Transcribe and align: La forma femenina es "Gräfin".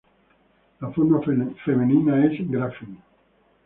La 0.85 0.89
forma 0.89 1.21
femenina 1.21 2.25
es 2.25 2.39
"Gräfin". 2.49 2.97